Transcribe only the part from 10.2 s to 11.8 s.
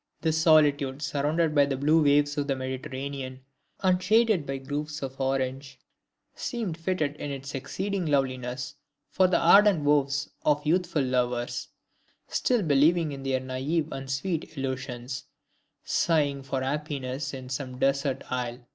of youthful lovers,